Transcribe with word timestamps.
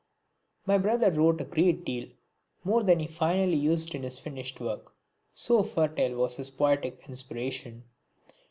My 0.65 0.79
brother 0.79 1.11
wrote 1.11 1.39
a 1.41 1.45
great 1.45 1.85
deal 1.85 2.07
more 2.63 2.81
than 2.81 2.97
he 2.99 3.05
finally 3.05 3.53
used 3.55 3.93
in 3.93 4.01
his 4.01 4.17
finished 4.17 4.59
work, 4.59 4.95
so 5.31 5.61
fertile 5.61 6.15
was 6.15 6.37
his 6.37 6.49
poetic 6.49 7.03
inspiration. 7.07 7.83